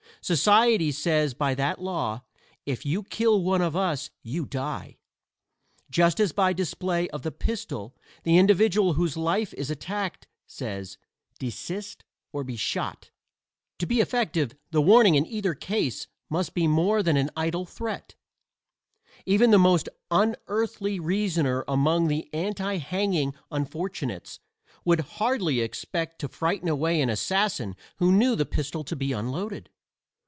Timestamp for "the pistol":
7.23-7.95, 28.35-28.83